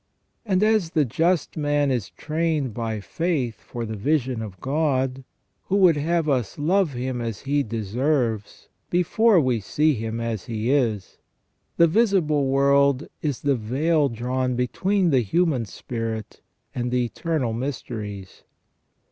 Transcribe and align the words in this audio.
And 0.47 0.63
as 0.63 0.89
the 0.89 1.05
just 1.05 1.55
man 1.57 1.91
is 1.91 2.09
trained 2.09 2.73
by 2.73 3.01
faith 3.01 3.61
for 3.61 3.85
the 3.85 3.95
vision 3.95 4.41
of 4.41 4.59
God, 4.59 5.23
who 5.65 5.75
would 5.75 5.95
have 5.95 6.27
us 6.27 6.57
love 6.57 6.93
Him 6.93 7.21
as 7.21 7.41
He 7.41 7.61
deserves 7.61 8.67
before 8.89 9.39
we 9.39 9.59
see 9.59 9.93
Him 9.93 10.19
as 10.19 10.45
He 10.45 10.71
is, 10.71 11.19
the 11.77 11.85
visible 11.85 12.47
world 12.47 13.09
is 13.21 13.41
the 13.41 13.55
veil 13.55 14.09
drawn 14.09 14.55
between 14.55 15.11
the 15.11 15.21
human 15.21 15.67
spirit 15.67 16.41
and 16.73 16.89
the 16.89 17.05
eternal 17.05 17.53
mysteries. 17.53 18.41